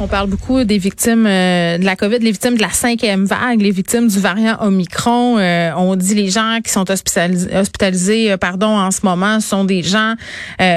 [0.00, 3.60] On parle beaucoup des victimes euh, de la COVID, les victimes de la cinquième vague,
[3.60, 5.38] les victimes du variant Omicron.
[5.38, 9.82] Euh, on dit les gens qui sont hospitalisés, euh, pardon, en ce moment sont des
[9.82, 10.14] gens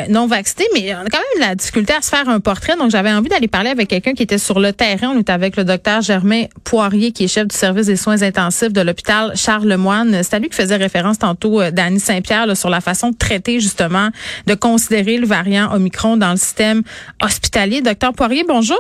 [0.10, 2.76] non vaccinés, mais on a quand même la difficulté à se faire un portrait.
[2.78, 5.14] Donc, j'avais envie d'aller parler avec quelqu'un qui était sur le terrain.
[5.16, 8.74] On est avec le docteur Germain Poirier, qui est chef du service des soins intensifs
[8.74, 10.24] de l'hôpital Charles-Lemoine.
[10.24, 14.10] C'est à lui qui faisait référence tantôt d'Annie Saint-Pierre sur la façon de traiter justement,
[14.48, 16.82] de considérer le variant Omicron dans le système
[17.22, 17.82] hospitalier.
[17.82, 18.80] Docteur Poirier, bonjour.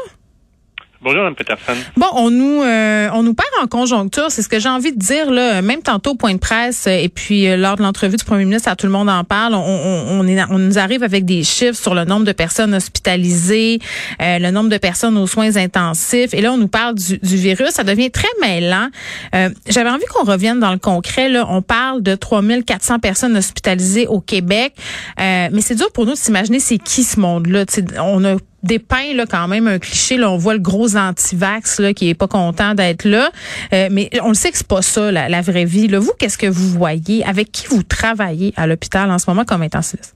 [1.04, 1.74] Bonjour, Mme Peterson.
[1.98, 5.00] Bon, on nous euh, on nous perd en conjoncture, c'est ce que j'ai envie de
[5.00, 5.64] dire là.
[5.64, 8.46] Même tantôt au point de presse euh, et puis euh, lors de l'entrevue du Premier
[8.46, 9.56] ministre, à tout le monde en parle.
[9.56, 13.80] On, on, est, on nous arrive avec des chiffres sur le nombre de personnes hospitalisées,
[14.20, 16.36] le nombre de personnes aux soins intensifs.
[16.36, 17.72] Et là, on nous parle du, du virus.
[17.72, 18.90] Ça devient très mêlant.
[19.68, 21.30] J'avais envie qu'on revienne dans le concret.
[21.30, 24.76] Là, on parle de 3400 personnes hospitalisées au Québec,
[25.18, 27.66] mais c'est dur pour nous de s'imaginer c'est qui ce monde-là.
[28.00, 30.18] On a dépeint là quand même un cliché.
[30.18, 33.30] Là, on voit le gros anti-vax là, qui est pas content d'être là.
[33.74, 35.88] Euh, mais on le sait que c'est pas ça la, vraie vie.
[35.88, 36.00] Là.
[36.00, 37.24] Vous, qu'est-ce que vous voyez?
[37.26, 40.16] Avec qui vous travaillez à l'hôpital en ce moment comme intensiviste?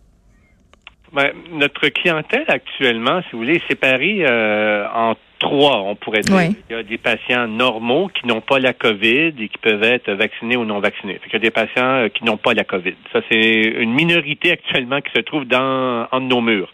[1.13, 6.51] Ben, notre clientèle actuellement, si vous voulez, est séparée euh, en trois, on pourrait dire.
[6.69, 10.11] Il y a des patients normaux qui n'ont pas la COVID et qui peuvent être
[10.11, 11.19] vaccinés ou non vaccinés.
[11.25, 12.95] Il y a des patients euh, qui n'ont pas la COVID.
[13.13, 16.71] Ça, c'est une minorité actuellement qui se trouve dans en nos murs.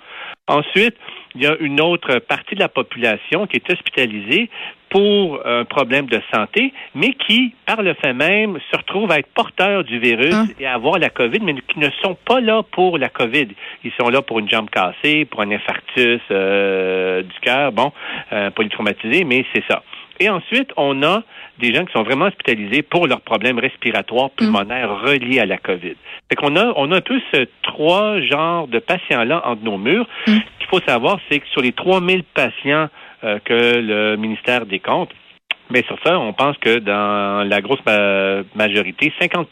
[0.52, 0.96] Ensuite,
[1.34, 4.50] il y a une autre partie de la population qui est hospitalisée
[4.90, 9.30] pour un problème de santé, mais qui, par le fait même, se retrouvent à être
[9.34, 10.44] porteurs du virus ah.
[10.60, 13.48] et à avoir la COVID, mais qui ne sont pas là pour la COVID.
[13.86, 17.94] Ils sont là pour une jambe cassée, pour un infarctus euh, du cœur, bon,
[18.34, 19.82] euh, polytraumatisé, mais c'est ça.
[20.22, 21.24] Et ensuite, on a
[21.58, 24.36] des gens qui sont vraiment hospitalisés pour leurs problèmes respiratoires mm.
[24.38, 25.96] pulmonaires reliés à la COVID.
[26.30, 30.08] Fait qu'on a, on a un peu ce trois genres de patients-là entre nos murs.
[30.28, 30.34] Mm.
[30.34, 32.88] Ce qu'il faut savoir, c'est que sur les 3000 patients
[33.24, 35.12] euh, que le ministère décompte,
[35.72, 37.82] mais sur ça, on pense que dans la grosse
[38.54, 39.48] majorité, 50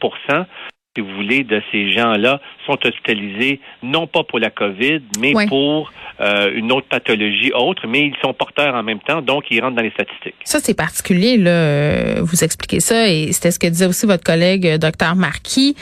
[1.00, 5.92] si vous voulez, de ces gens-là sont hospitalisés non pas pour la COVID, mais pour
[6.20, 9.76] euh, une autre pathologie autre, mais ils sont porteurs en même temps, donc ils rentrent
[9.76, 10.36] dans les statistiques.
[10.44, 11.52] Ça, c'est particulier, là.
[11.52, 15.76] Euh, vous expliquez ça, et c'était ce que disait aussi votre collègue, euh, docteur Marquis.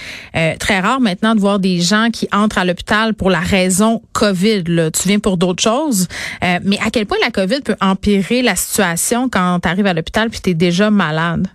[0.60, 4.64] très rare maintenant de voir des gens qui entrent à l'hôpital pour la raison COVID.
[4.68, 4.92] Là.
[4.92, 6.08] Tu viens pour d'autres choses.
[6.42, 10.30] mais à quel point la COVID peut empirer la situation quand tu arrives à l'hôpital
[10.30, 11.48] puis tu es déjà malade?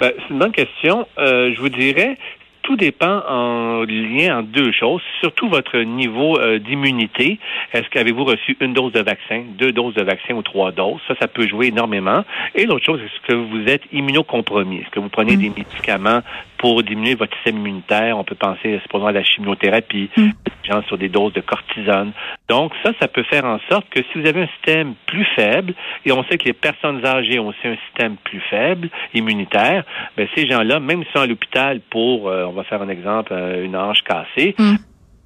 [0.00, 1.06] Ben, c'est une bonne question.
[1.18, 2.16] je vous dirais,
[2.62, 7.38] tout dépend en lien en deux choses, surtout votre niveau euh, d'immunité.
[7.72, 11.00] Est-ce qu'avez-vous reçu une dose de vaccin, deux doses de vaccin ou trois doses?
[11.08, 12.24] Ça, ça peut jouer énormément.
[12.54, 14.78] Et l'autre chose, est-ce que vous êtes immunocompromis?
[14.78, 15.40] Est-ce que vous prenez mm.
[15.40, 16.20] des médicaments
[16.58, 18.18] pour diminuer votre système immunitaire?
[18.18, 20.30] On peut penser, supposons, à la chimiothérapie, mm.
[20.64, 22.12] gens sur des doses de cortisone.
[22.48, 25.74] Donc, ça, ça peut faire en sorte que si vous avez un système plus faible,
[26.04, 29.84] et on sait que les personnes âgées ont aussi un système plus faible, immunitaire,
[30.16, 33.32] ben, ces gens-là, même s'ils sont à l'hôpital pour, euh, on va faire un exemple,
[33.32, 34.76] euh, une hanche cassée, mm.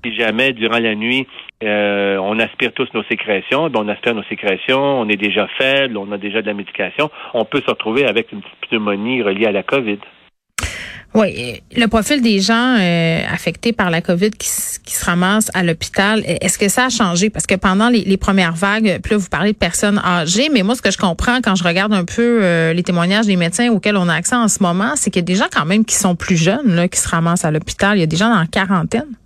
[0.04, 1.26] si jamais durant la nuit
[1.62, 5.96] euh, on aspire tous nos sécrétions, ben on aspire nos sécrétions, on est déjà faible,
[5.96, 9.52] on a déjà de la médication, on peut se retrouver avec une pneumonie reliée à
[9.52, 9.98] la COVID.
[11.14, 16.22] Oui, le profil des gens euh, affectés par la COVID qui, se ramassent à l'hôpital,
[16.26, 17.30] est-ce que ça a changé?
[17.30, 20.74] Parce que pendant les, premières vagues, puis là, vous parlez de personnes âgées, mais moi,
[20.74, 23.96] ce que je comprends quand je regarde un peu euh, les témoignages des médecins auxquels
[23.96, 25.94] on a accès en ce moment, c'est qu'il y a des gens quand même qui
[25.94, 27.96] sont plus jeunes, là, qui se ramassent à l'hôpital.
[27.96, 29.16] Il y a des gens la quarantaine.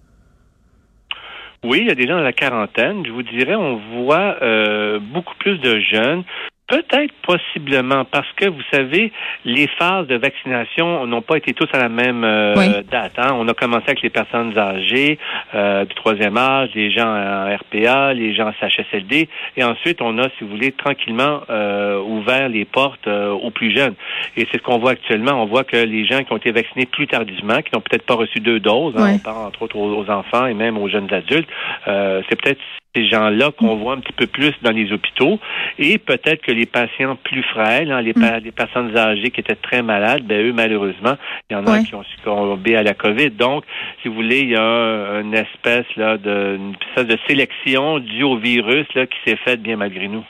[1.65, 3.05] Oui, il y a des gens dans la quarantaine.
[3.07, 6.23] Je vous dirais, on voit euh, beaucoup plus de jeunes.
[6.69, 9.11] Peut-être possiblement parce que vous savez,
[9.47, 13.13] les phases de vaccination n'ont pas été tous à la même euh, date.
[13.17, 13.31] Hein.
[13.39, 15.19] On a commencé avec les personnes âgées
[15.55, 20.19] euh, du troisième âge, les gens en RPA, les gens en CHSLD, et ensuite on
[20.19, 23.95] a, si vous voulez, tranquillement euh, ouvert les portes aux plus jeunes.
[24.37, 25.43] Et c'est ce qu'on voit actuellement.
[25.43, 28.15] On voit que les gens qui ont été vaccinés plus tardivement, qui n'ont peut-être pas
[28.15, 31.49] reçu deux doses, hein, on parle entre autres aux, enfants et même aux jeunes adultes,
[31.87, 32.61] c'est peut-être
[32.95, 35.39] ces gens-là qu'on voit un petit peu plus dans les hôpitaux
[35.79, 38.51] et peut-être que les patients plus frêles, hein, les, mm.
[38.53, 41.17] personnes âgées qui étaient très malades, ben eux malheureusement,
[41.51, 43.31] il y en a qui ont succombé à la COVID.
[43.31, 43.65] Donc,
[44.03, 48.23] si vous voulez, il y a une espèce là de une espèce de sélection due
[48.23, 50.25] au virus là qui s'est faite bien malgré nous.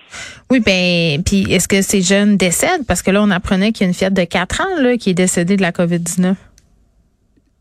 [0.51, 2.87] Oui, ben puis est-ce que ces jeunes décèdent?
[2.87, 5.11] Parce que là on apprenait qu'il y a une fille de 4 ans là qui
[5.11, 6.35] est décédée de la COVID-19.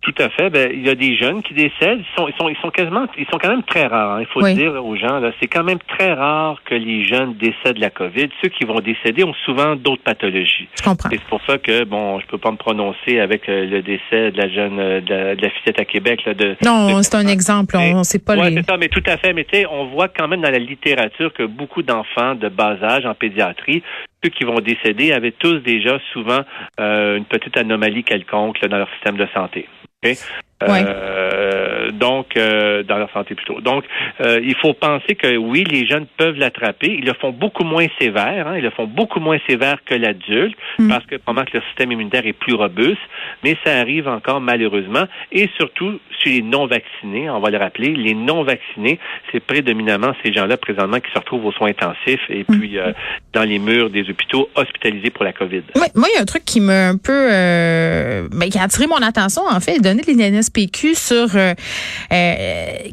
[0.07, 0.49] Tout à fait.
[0.49, 1.99] Ben, il y a des jeunes qui décèdent.
[1.99, 4.15] Ils sont, ils sont, ils sont quasiment, ils sont quand même très rares.
[4.15, 4.21] Hein.
[4.21, 5.19] Il faut le dire aux gens.
[5.19, 8.29] Là, c'est quand même très rare que les jeunes décèdent de la COVID.
[8.41, 10.69] Ceux qui vont décéder ont souvent d'autres pathologies.
[10.77, 11.09] Je comprends.
[11.11, 14.37] c'est pour ça que bon, je peux pas me prononcer avec euh, le décès de
[14.37, 16.23] la jeune, euh, de la, de la fillette à Québec.
[16.25, 17.75] Là, de, non, c'est un exemple.
[17.75, 18.37] On, sait pas.
[18.37, 18.55] Ouais, les...
[18.55, 18.77] c'est ça.
[18.77, 19.33] Mais tout à fait.
[19.33, 22.77] Mais tu sais, on voit quand même dans la littérature que beaucoup d'enfants de bas
[22.81, 23.83] âge en pédiatrie
[24.23, 26.41] ceux qui vont décéder avaient tous déjà souvent
[26.79, 29.67] euh, une petite anomalie quelconque dans leur système de santé.
[30.63, 33.61] Euh, donc, euh, dans leur santé plutôt.
[33.61, 33.83] Donc,
[34.21, 36.95] euh, il faut penser que oui, les jeunes peuvent l'attraper.
[36.97, 38.47] Ils le font beaucoup moins sévère.
[38.47, 40.89] Hein, ils le font beaucoup moins sévère que l'adulte mm.
[40.89, 43.01] parce que pendant que le système immunitaire est plus robuste,
[43.43, 45.05] mais ça arrive encore malheureusement.
[45.31, 48.99] Et surtout, chez les non-vaccinés, on va le rappeler, les non-vaccinés,
[49.31, 52.59] c'est prédominamment ces gens-là présentement qui se retrouvent aux soins intensifs et mm.
[52.59, 52.93] puis euh,
[53.33, 55.61] dans les murs des hôpitaux hospitalisés pour la COVID.
[55.75, 58.63] Oui, moi, il y a un truc qui m'a un peu, euh, ben, qui a
[58.63, 60.01] attiré mon attention, en fait, donner
[60.55, 61.53] l'INSPQ sur euh,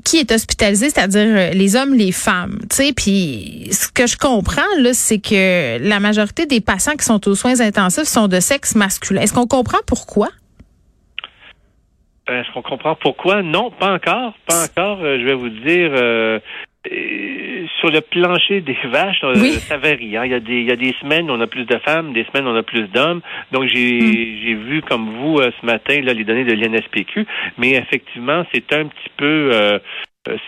[0.05, 2.59] qui est hospitalisé, c'est-à-dire les hommes, les femmes.
[2.97, 7.35] Puis ce que je comprends là, c'est que la majorité des patients qui sont aux
[7.35, 9.21] soins intensifs sont de sexe masculin.
[9.21, 10.29] Est-ce qu'on comprend pourquoi?
[12.29, 13.43] Est-ce qu'on comprend pourquoi?
[13.43, 14.35] Non, pas encore.
[14.47, 14.99] Pas encore.
[15.01, 16.41] je vais vous dire.
[17.85, 19.21] Sur le plancher des vaches,
[19.69, 20.17] ça varie.
[20.17, 20.25] Hein.
[20.25, 22.13] Il, y a des, il y a des semaines où on a plus de femmes,
[22.13, 23.21] des semaines où on a plus d'hommes.
[23.53, 24.39] Donc j'ai mm.
[24.43, 27.27] j'ai vu comme vous ce matin là les données de l'INSPQ,
[27.59, 29.79] mais effectivement c'est un petit peu, euh,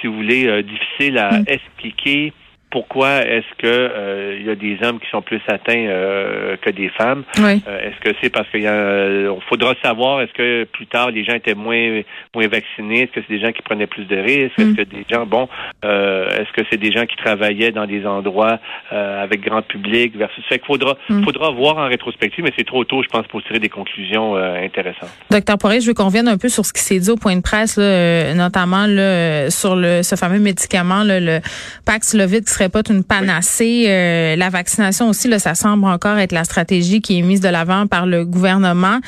[0.01, 1.45] si vous voulez, difficile à mm.
[1.49, 2.33] expliquer
[2.77, 6.69] pourquoi est-ce que euh, il y a des hommes qui sont plus atteints euh, que
[6.69, 7.25] des femmes?
[7.39, 7.63] Oui.
[7.67, 11.25] euh, Est-ce que c'est parce qu'il y a faudra savoir est-ce que plus tard les
[11.25, 12.03] gens étaient moins
[12.35, 13.05] moins vaccinés?
[13.05, 14.59] Est-ce que c'est des gens qui prenaient plus de risques?
[14.59, 14.77] Est-ce mm.
[14.77, 15.49] que des gens bon
[15.83, 18.59] est-ce que c'est des gens qui travaillaient dans des endroits
[18.91, 21.25] avec grand public versus fait qu'il faudra mm.
[21.25, 25.17] faudra voir en rétrospective mais c'est trop tôt je pense pour tirer des conclusions intéressantes.
[25.31, 27.37] Docteur Poirier, je veux qu'on revienne un peu sur ce qui s'est dit au point
[27.37, 31.41] de presse là, notamment là, sur le ce fameux médicament là, le
[31.87, 33.87] Paxlovid qui serait pas une panacée.
[33.89, 37.49] Euh, la vaccination aussi, là, ça semble encore être la stratégie qui est mise de
[37.49, 38.99] l'avant par le gouvernement.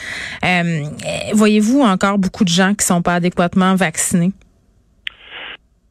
[0.45, 0.83] Euh,
[1.35, 4.33] voyez-vous encore beaucoup de gens qui sont pas adéquatement vaccinés?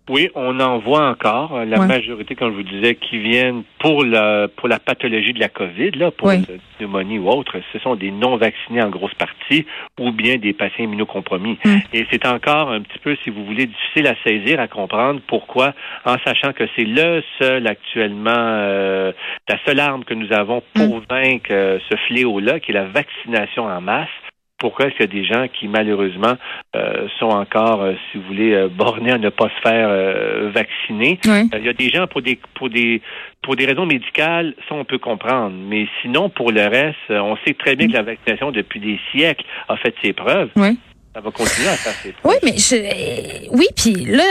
[0.09, 1.65] Oui, on en voit encore.
[1.65, 5.50] La majorité, comme je vous disais, qui viennent pour la pour la pathologie de la
[5.50, 6.38] COVID, là, pour la
[6.77, 9.65] pneumonie ou autre, ce sont des non vaccinés en grosse partie,
[10.00, 11.57] ou bien des patients immunocompromis.
[11.65, 11.77] Mm.
[11.94, 15.74] Et c'est encore un petit peu, si vous voulez, difficile à saisir, à comprendre pourquoi,
[16.06, 19.12] en sachant que c'est le seul actuellement, euh,
[19.50, 21.06] la seule arme que nous avons pour mm.
[21.09, 24.07] vaincre euh, ce fléau-là, qui est la vaccination en masse
[24.59, 26.36] pourquoi est-ce qu'il y a des gens qui malheureusement
[26.75, 31.19] euh, sont encore, euh, si vous voulez, euh, bornés à ne pas se faire vacciner?
[31.25, 33.01] il y a des gens pour des pour des
[33.42, 37.54] pour des raisons médicales, ça on peut comprendre, mais sinon pour le reste, on sait
[37.54, 40.50] très bien que la vaccination depuis des siècles a fait ses preuves.
[40.56, 40.77] Oui
[41.18, 44.24] ça va continuer à faire Oui, mais je, oui, puis là,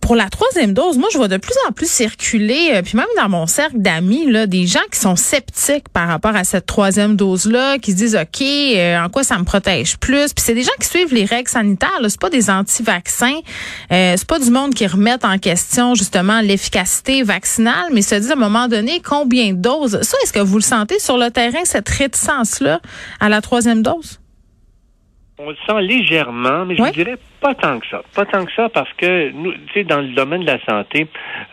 [0.00, 3.08] pour la troisième dose, moi, je vois de plus en plus circuler, euh, puis même
[3.16, 7.16] dans mon cercle d'amis, là, des gens qui sont sceptiques par rapport à cette troisième
[7.16, 10.32] dose-là, qui se disent, OK, euh, en quoi ça me protège plus?
[10.32, 13.40] Puis c'est des gens qui suivent les règles sanitaires, c'est pas des anti-vaccins,
[13.90, 18.30] euh, c'est pas du monde qui remettent en question, justement, l'efficacité vaccinale, mais se disent
[18.30, 20.00] à un moment donné, combien de doses?
[20.02, 22.80] Ça, est-ce que vous le sentez sur le terrain, cette réticence-là
[23.18, 24.20] à la troisième dose?
[25.40, 28.02] On le sent légèrement, mais je ne dirais pas tant que ça.
[28.12, 31.06] Pas tant que ça parce que nous, tu sais, dans le domaine de la santé,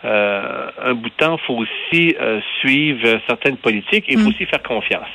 [0.04, 4.28] euh, un bout de temps, il faut aussi euh, suivre certaines politiques et faut mm.
[4.28, 5.06] aussi faire confiance.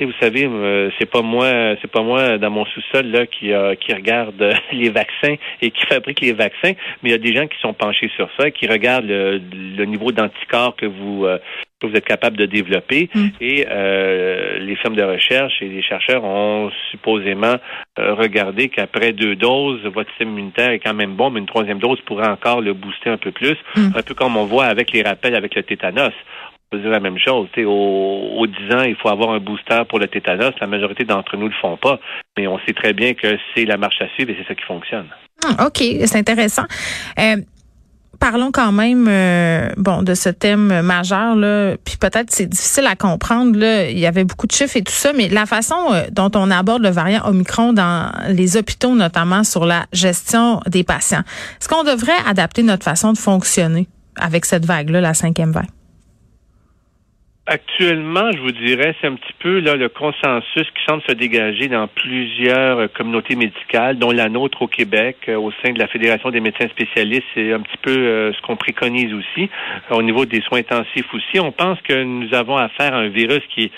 [0.00, 3.52] Et vous savez, euh, c'est pas moi, c'est pas moi dans mon sous-sol là qui
[3.80, 7.46] qui regarde les vaccins et qui fabrique les vaccins, mais il y a des gens
[7.46, 9.38] qui sont penchés sur ça, qui regardent le,
[9.76, 11.26] le niveau d'anticorps que vous
[11.84, 13.10] que vous êtes capable de développer.
[13.14, 13.26] Mm.
[13.40, 17.56] Et euh, les firmes de recherche et les chercheurs ont supposément
[17.98, 21.78] euh, regardé qu'après deux doses, votre système immunitaire est quand même bon, mais une troisième
[21.78, 23.90] dose pourrait encore le booster un peu plus, mm.
[23.96, 26.12] un peu comme on voit avec les rappels avec le tétanos.
[26.72, 27.48] On peut dire la même chose.
[27.58, 30.52] Au, au 10 ans, il faut avoir un booster pour le tétanos.
[30.60, 32.00] La majorité d'entre nous ne le font pas,
[32.36, 34.64] mais on sait très bien que c'est la marche à suivre et c'est ça qui
[34.64, 35.06] fonctionne.
[35.44, 36.64] Ah, OK, c'est intéressant.
[37.18, 37.36] Euh,
[38.30, 41.76] parlons quand même euh, bon de ce thème majeur là.
[41.84, 43.90] Puis peut-être c'est difficile à comprendre là.
[43.90, 46.50] Il y avait beaucoup de chiffres et tout ça mais la façon euh, dont on
[46.50, 51.22] aborde le variant Omicron dans les hôpitaux notamment sur la gestion des patients.
[51.60, 55.73] Est-ce qu'on devrait adapter notre façon de fonctionner avec cette vague là la cinquième vague?
[57.46, 61.68] Actuellement, je vous dirais, c'est un petit peu là le consensus qui semble se dégager
[61.68, 65.86] dans plusieurs euh, communautés médicales, dont la nôtre au Québec, euh, au sein de la
[65.86, 67.26] Fédération des médecins spécialistes.
[67.34, 69.50] C'est un petit peu euh, ce qu'on préconise aussi
[69.90, 71.38] au niveau des soins intensifs aussi.
[71.38, 73.70] On pense que nous avons affaire à un virus qui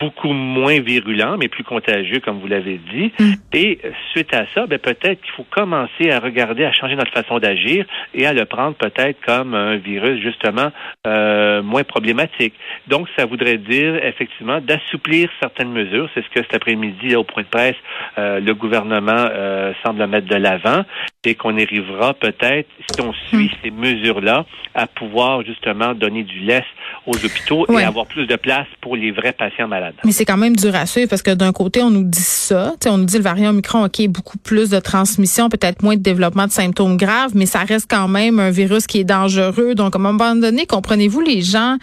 [0.00, 3.12] beaucoup moins virulent, mais plus contagieux, comme vous l'avez dit.
[3.18, 3.32] Mm.
[3.52, 3.78] Et
[4.10, 7.86] suite à ça, ben, peut-être qu'il faut commencer à regarder, à changer notre façon d'agir
[8.12, 10.70] et à le prendre peut-être comme un virus justement
[11.06, 12.54] euh, moins problématique.
[12.88, 16.08] Donc, ça voudrait dire effectivement d'assouplir certaines mesures.
[16.14, 17.76] C'est ce que cet après-midi, au point de presse,
[18.18, 20.84] euh, le gouvernement euh, semble mettre de l'avant
[21.26, 23.56] et qu'on arrivera peut-être, si on suit mm.
[23.62, 26.64] ces mesures-là, à pouvoir justement donner du laisse
[27.06, 29.94] aux hôpitaux et avoir plus de place pour les vrais patients malades.
[30.04, 32.74] Mais c'est quand même dur à suivre parce que d'un côté, on nous dit ça,
[32.86, 36.46] on nous dit le variant Omicron, OK, beaucoup plus de transmission, peut-être moins de développement
[36.46, 39.74] de symptômes graves, mais ça reste quand même un virus qui est dangereux.
[39.74, 41.76] Donc, à un moment donné, comprenez-vous les gens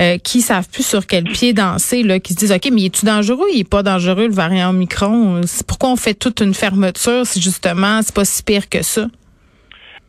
[0.00, 3.06] euh, qui savent plus sur quel pied danser, là, qui se disent, OK, mais est-tu
[3.06, 3.46] dangereux?
[3.52, 5.40] Il est pas dangereux, le variant Omicron.
[5.66, 9.06] Pourquoi on fait toute une fermeture si justement, c'est pas si pire que ça?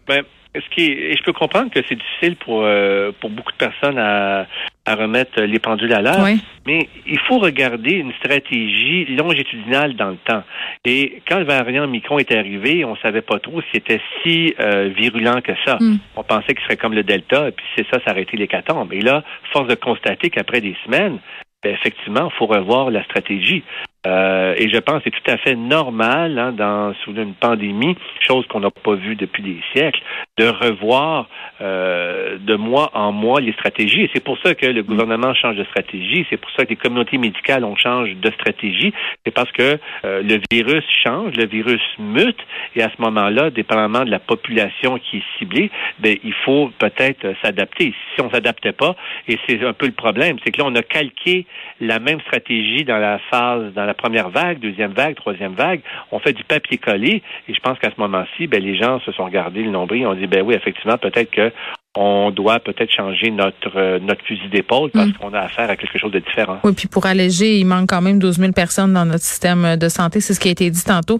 [0.07, 0.23] Ben,
[0.55, 3.97] ce qui et je peux comprendre que c'est difficile pour euh, pour beaucoup de personnes
[3.97, 4.47] à,
[4.85, 6.25] à remettre les pendules à l'heure,
[6.65, 10.43] mais il faut regarder une stratégie longitudinale dans le temps.
[10.85, 14.89] Et quand le variant Micron est arrivé, on savait pas trop s'il était si euh,
[14.95, 15.77] virulent que ça.
[15.79, 15.97] Hmm.
[16.15, 18.93] On pensait qu'il serait comme le Delta, et puis c'est ça, ça aurait été l'hécatombe.
[18.93, 21.19] Et là, force de constater qu'après des semaines,
[21.63, 23.63] ben, effectivement, il faut revoir la stratégie.
[24.07, 27.95] Euh, et je pense que c'est tout à fait normal hein, dans sous une pandémie,
[28.21, 30.01] chose qu'on n'a pas vue depuis des siècles,
[30.37, 31.27] de revoir
[31.61, 34.03] euh, de mois en mois les stratégies.
[34.03, 36.25] Et c'est pour ça que le gouvernement change de stratégie.
[36.29, 38.93] C'est pour ça que les communautés médicales ont changé de stratégie.
[39.25, 42.39] C'est parce que euh, le virus change, le virus mute,
[42.75, 47.33] et à ce moment-là, dépendamment de la population qui est ciblée, ben, il faut peut-être
[47.41, 47.93] s'adapter.
[48.15, 48.95] Si on s'adaptait pas,
[49.27, 51.45] et c'est un peu le problème, c'est que là, on a calqué
[51.81, 56.19] la même stratégie dans la phase, dans la première vague, deuxième vague, troisième vague, on
[56.19, 57.21] fait du papier collé.
[57.47, 60.05] Et je pense qu'à ce moment-ci, ben, les gens se sont regardés le nombril et
[60.05, 61.51] ont dit, ben oui, effectivement, peut-être que
[61.99, 65.13] on doit peut-être changer notre euh, notre fusil d'épaule parce mm.
[65.13, 66.59] qu'on a affaire à quelque chose de différent.
[66.63, 69.89] Oui, puis pour alléger, il manque quand même 12 000 personnes dans notre système de
[69.89, 70.21] santé.
[70.21, 71.19] C'est ce qui a été dit tantôt.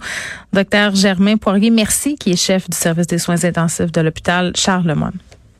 [0.54, 5.18] Docteur Germain Poirier, merci, qui est chef du service des soins intensifs de l'hôpital Charlemagne.